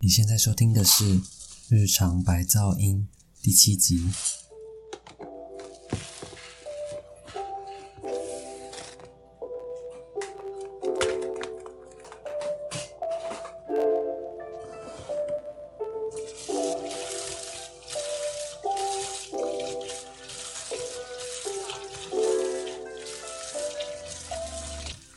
[0.00, 1.04] 你现在收听的是
[1.68, 3.08] 《日常白噪音》
[3.44, 4.08] 第七集。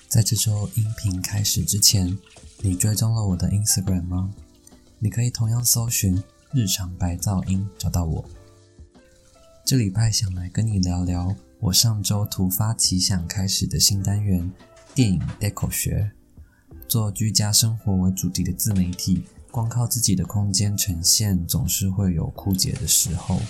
[0.09, 2.17] 在这周音频开始之前，
[2.61, 4.33] 你追踪了我的 Instagram 吗？
[5.03, 6.23] 你可以同样搜寻
[6.53, 8.23] “日常白噪音”找到我。
[9.65, 14.53] 这礼拜想来跟你聊聊我上周突发奇想开始的新单元——
[14.93, 16.11] 电影 Deco 学。
[16.87, 23.41] 做居家生活为主题的自媒体，光靠自己的空间呈现，总是会有枯竭的时候。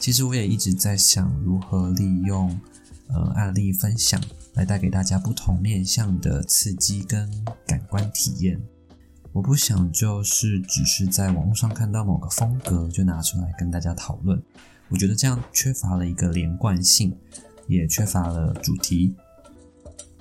[0.00, 2.58] 其实我也一直在想如何利用
[3.08, 4.18] 呃案例分享。
[4.54, 7.30] 来带给大家不同面向的刺激跟
[7.66, 8.58] 感官体验。
[9.36, 14.42] 我不想就是只是在网络上看到某个风格就拿出来跟大家讨论，
[14.88, 17.14] 我觉得这样缺乏了一个连贯性，
[17.68, 19.14] 也缺乏了主题。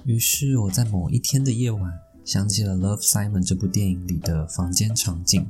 [0.03, 1.93] 于是我在某一天的夜晚
[2.25, 5.47] 想起了《Love Simon》这部电影里的房间场景。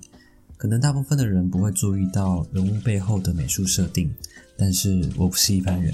[0.57, 4.13] 可能大部分的人不会注意到人物背后的美术设定，
[4.55, 5.91] 但是我不是一般人。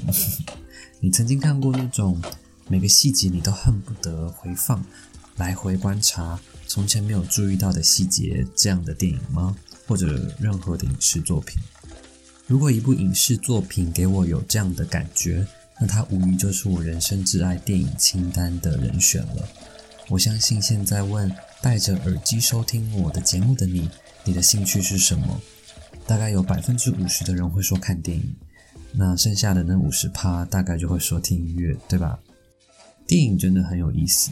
[1.00, 2.22] 你曾经看过那种？
[2.68, 4.86] 每个细节你都恨不得回放、
[5.38, 9.56] 来回观察从前没有注意到的细节，这样的电影吗？
[9.88, 11.62] 或者任何的影视作品？
[12.48, 15.46] 如果一部影视作品给我有这样的感觉，
[15.80, 19.48] 那它无疑就是我人生挚爱电影清单的人选了。
[20.10, 23.90] 我相信现在问戴着耳机收听我的节目的你，
[24.24, 25.42] 你的兴趣是什么？
[26.06, 28.36] 大概有百分之五十的人会说看电影，
[28.94, 32.20] 那剩下的那五十趴大概就会说听音乐，对吧？
[33.08, 34.32] 电影真的很有意思，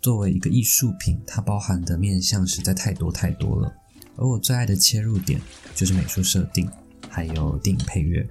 [0.00, 3.72] 作为一个艺术品，它包含的面向实在太多太多了。
[4.16, 5.40] 而我最爱的切入点
[5.74, 6.68] 就是美术设定，
[7.08, 8.28] 还有电影配乐。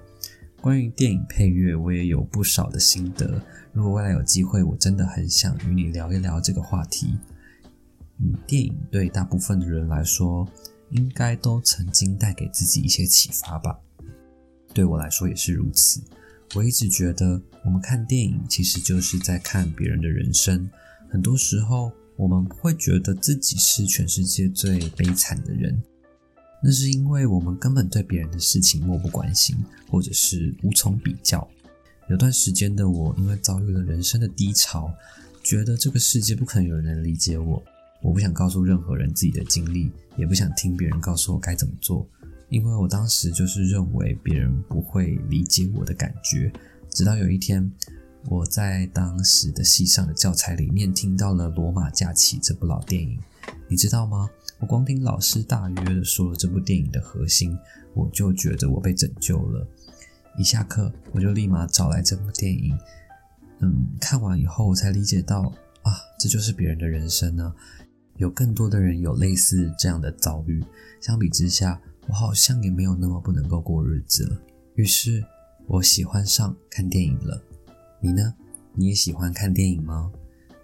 [0.60, 3.40] 关于电影配乐，我也有不少的心得。
[3.72, 7.16] 如果未来有机会，我真的很想与你聊一聊这个话题。
[8.18, 10.48] 嗯，电影对大部分的人来说，
[10.90, 13.78] 应该都曾经带给自己一些启发吧。
[14.74, 16.02] 对我来说也是如此。
[16.54, 20.68] 我一直觉得，我们看电影其实就是在看别人的人生。
[21.10, 25.82] 很多时候，我们会觉得自己是全世界最悲惨的人，
[26.62, 29.56] 那是因为我们根本对别人的事情漠不关心，
[29.88, 31.48] 或者是无从比较。
[32.08, 34.92] 有段时间的我，因为遭遇了人生的低潮，
[35.42, 37.62] 觉得这个世界不可能有人能理解我。
[38.00, 42.06] 我不想告诉任何人自己的经历，也不想听别人告诉我该怎么做。
[42.48, 46.50] 因为我当时就是认为别人不会理解我的感觉，
[46.90, 47.70] 直到有一天，
[48.30, 53.18] 我在当时的戏上的教材里面听到了《罗马假期》这部老电影，
[53.68, 54.28] 你知道吗？
[54.58, 57.56] 我光听老师大约的说了这部电影的核心，
[57.94, 59.66] 我就觉得我被拯救了。
[60.36, 62.78] 一下课，我就立马找来这部电影，
[63.60, 65.50] 嗯，看完以后我才理解到
[65.82, 67.54] 啊，这就是别人的人生呢。
[68.16, 70.62] 有更多的人有类似这样的遭遇，
[71.00, 71.80] 相比之下。
[72.08, 74.40] 我好像也没有那么不能够过日子了，
[74.76, 75.22] 于是
[75.66, 77.42] 我喜欢上看电影了。
[78.00, 78.34] 你呢？
[78.74, 80.12] 你也喜欢看电影吗？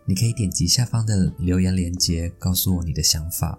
[0.06, 3.58] 你可以点击下方的留言链接告诉我你的想法，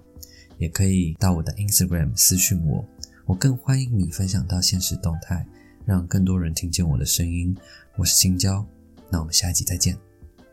[0.57, 2.85] 也可以到我的 Instagram 私讯我。
[3.25, 5.45] 我更欢迎你分享到现实动态，
[5.85, 7.55] 让更多人听见我的声音。
[7.97, 8.65] 我是青椒，
[9.09, 9.97] 那我们下一集再见，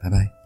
[0.01, 0.42] 拜拜。